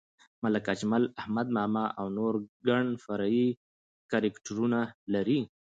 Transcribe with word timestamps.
ملک 0.43 0.65
اجمل، 0.73 1.03
احمد 1.21 1.47
ماما 1.57 1.85
او 1.99 2.05
نور 2.17 2.33
ګڼ 2.67 2.85
فرعي 3.03 3.47
کرکټرونه 4.11 4.79
لري. 5.13 5.39